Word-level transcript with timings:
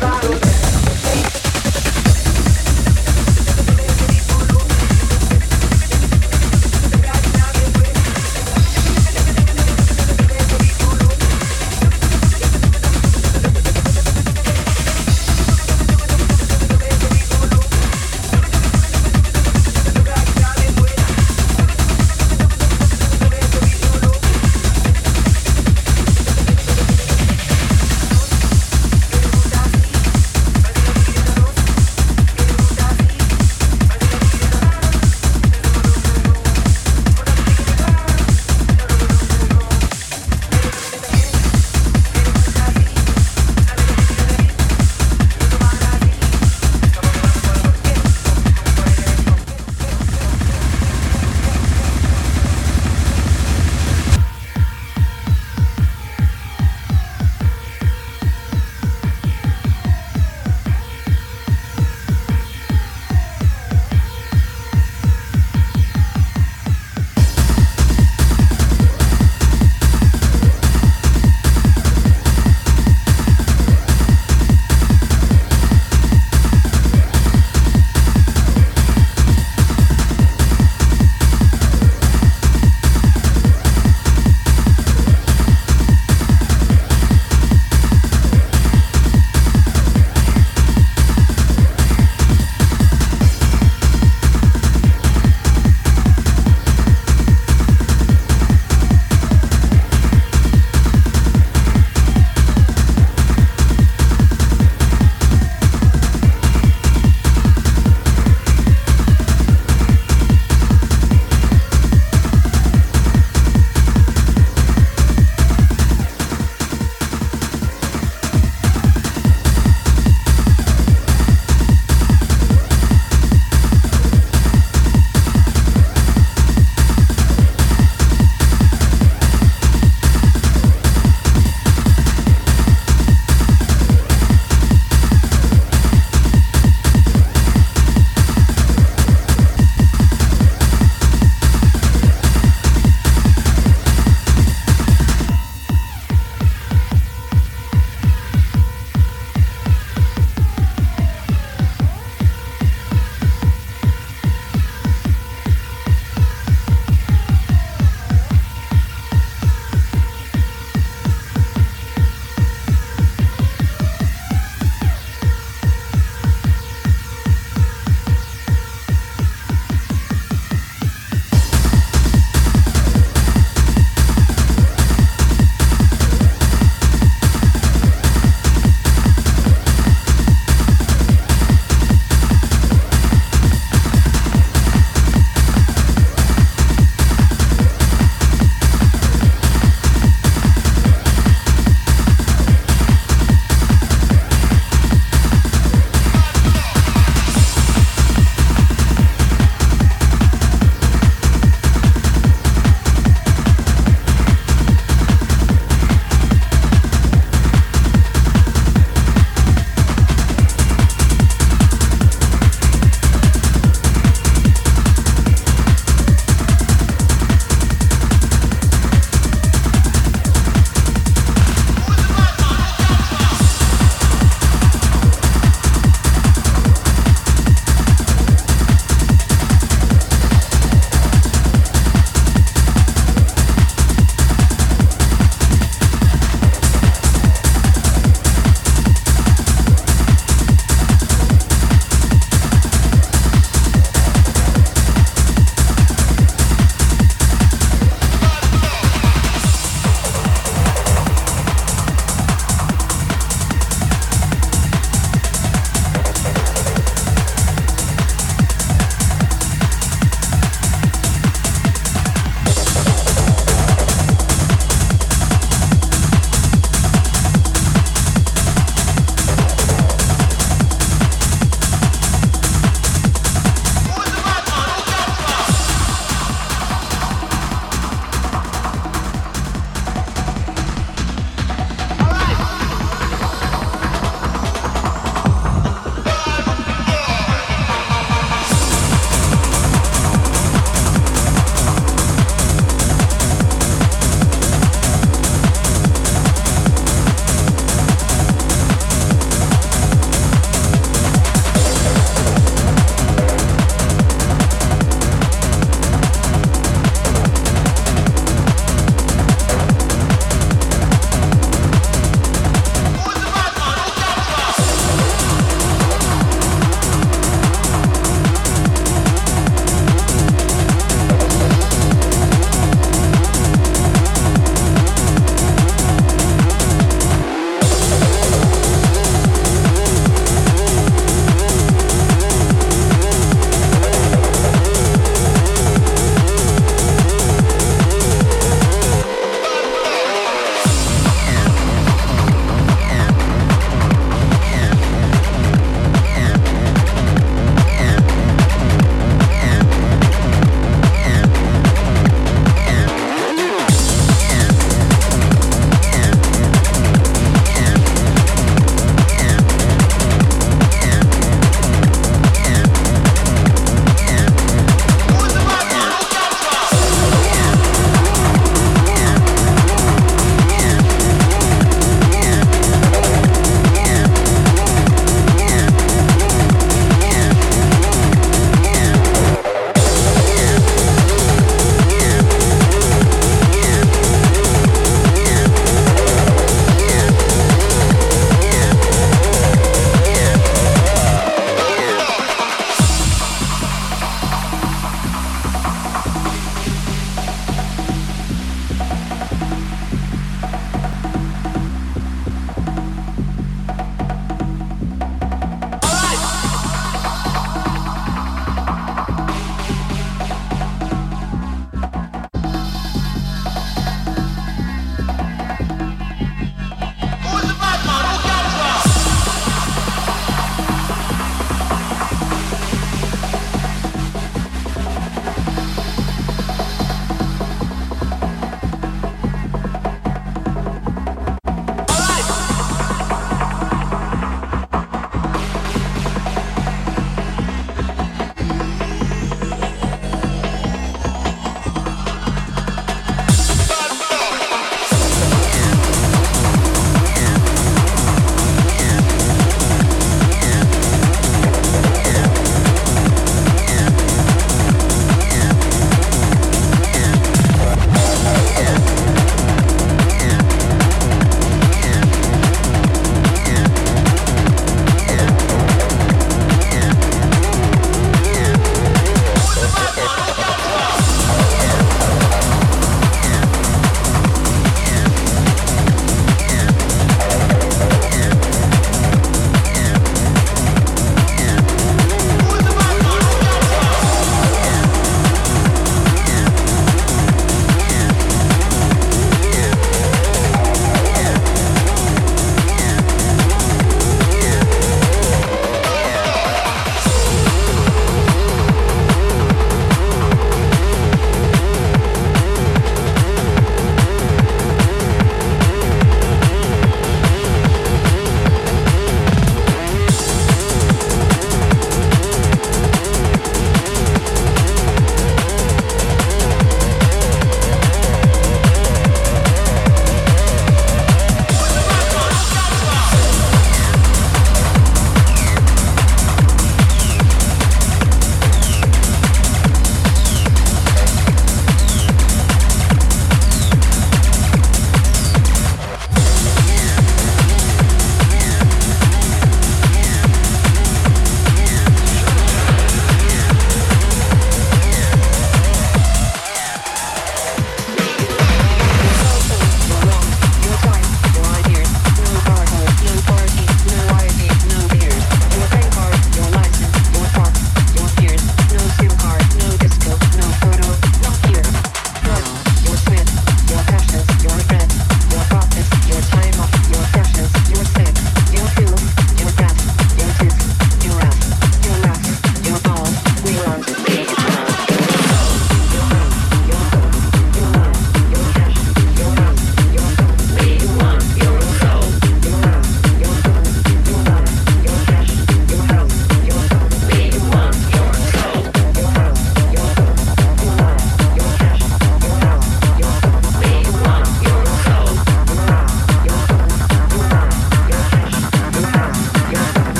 raro. 0.00 0.61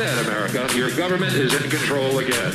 Bed, 0.00 0.26
America. 0.26 0.66
Your 0.74 0.90
government 0.96 1.34
is 1.34 1.52
in 1.52 1.68
control 1.68 2.20
again. 2.20 2.52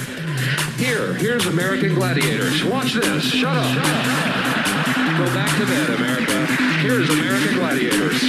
Here, 0.77 1.13
here's 1.13 1.45
American 1.45 1.93
Gladiators. 1.93 2.63
Watch 2.63 2.93
this. 2.93 3.23
Shut 3.23 3.55
up. 3.55 3.75
Go 5.19 5.25
back 5.37 5.55
to 5.59 5.65
bed, 5.67 5.89
America. 5.91 6.47
Here's 6.81 7.07
American 7.07 7.53
Gladiators. 7.59 8.19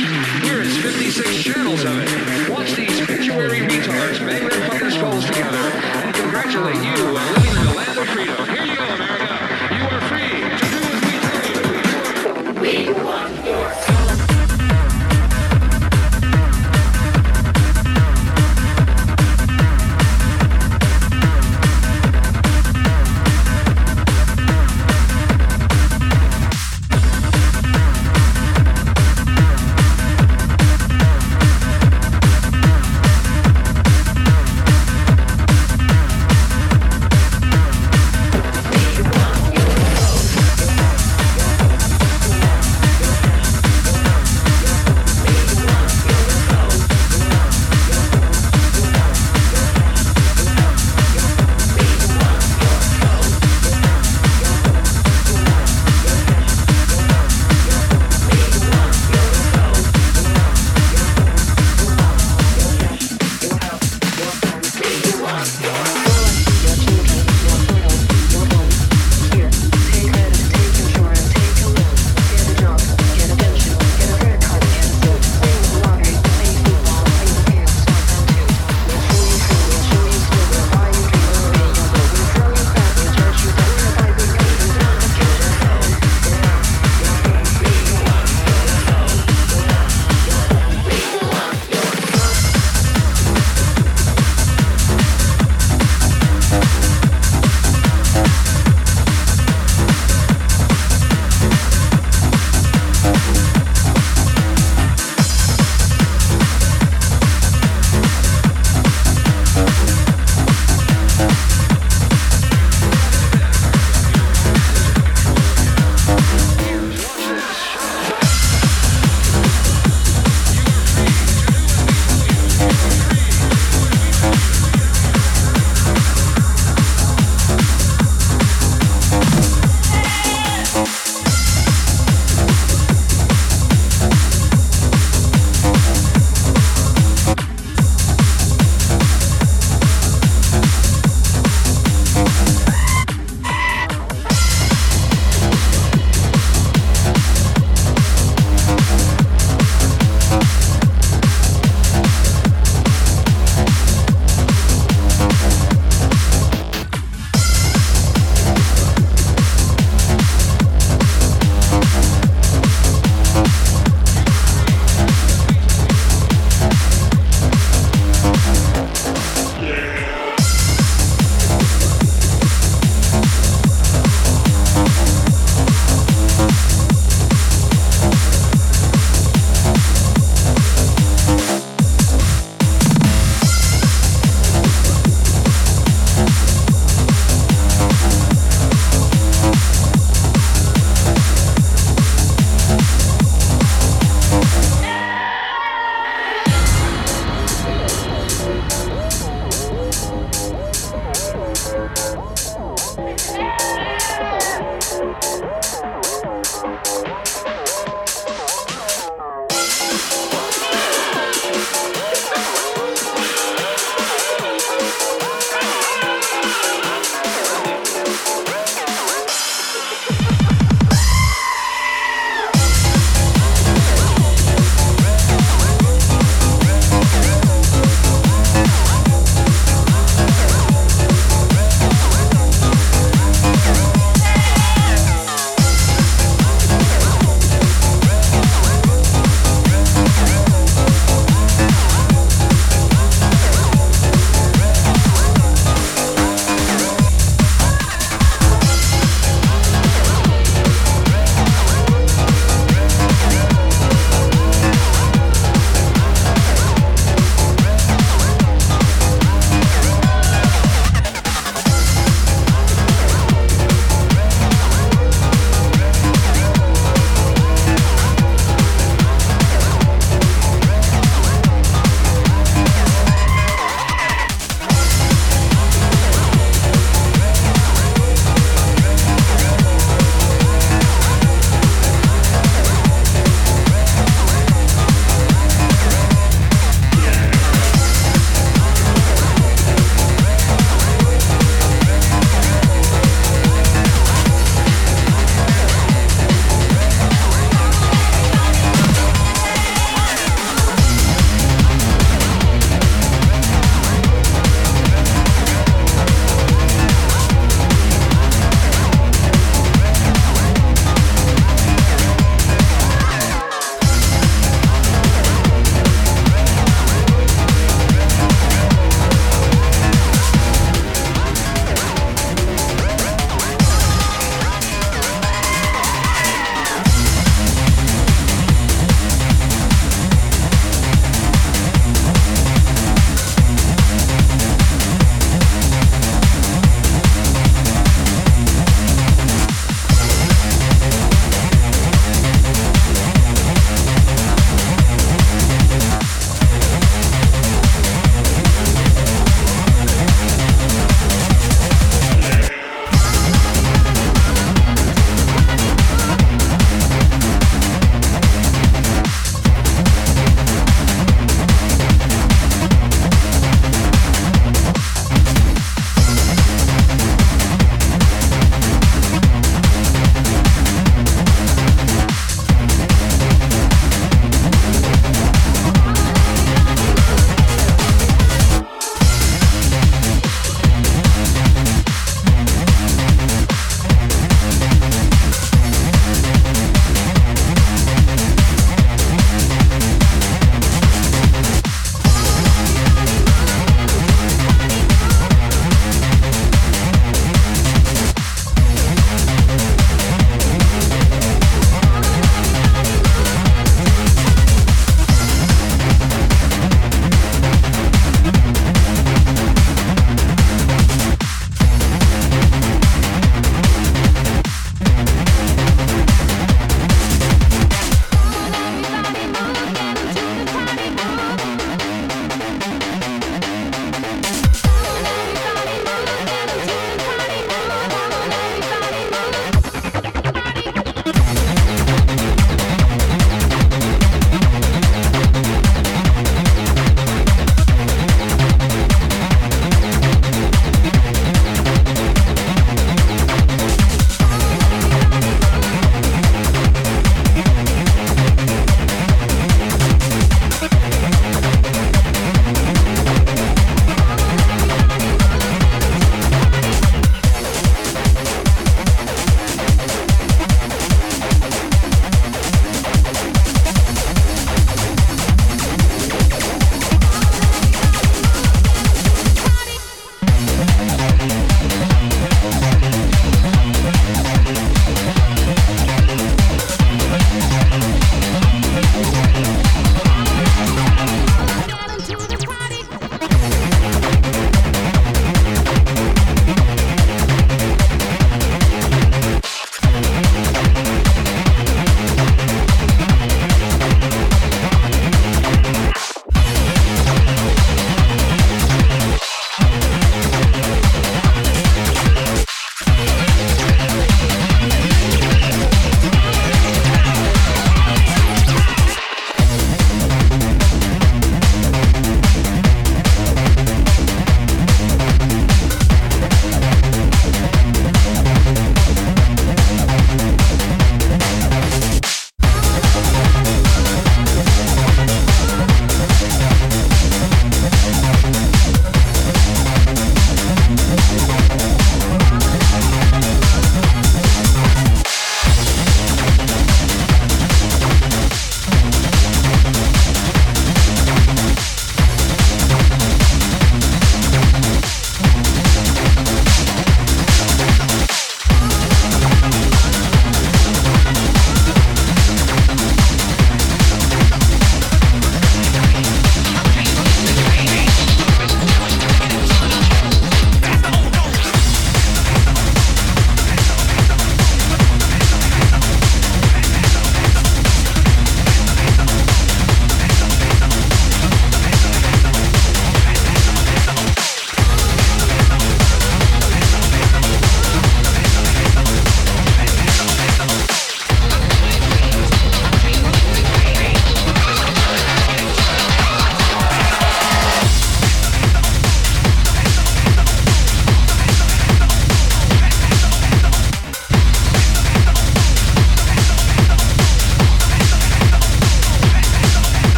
Here 0.44 0.60
is 0.60 0.76
56 0.82 1.42
channels 1.42 1.82
of 1.84 1.96
it. 1.96 2.50
Watch 2.50 2.74
these 2.74 3.06
pituitary 3.06 3.60
retards 3.60 4.18
bang 4.18 4.46
their 4.50 4.68
fucking 4.68 4.90
skulls 4.90 5.24
together 5.24 5.56
and 5.56 6.14
congratulate 6.14 6.76
you 6.76 7.16
on 7.16 7.34
living 7.36 7.56
in 7.56 7.64
the 7.64 7.74
land 7.74 7.98
of 7.98 8.08
freedom. 8.08 8.36
Here 8.50 8.66
you 8.66 8.76
go, 8.76 8.84
America. 8.84 9.25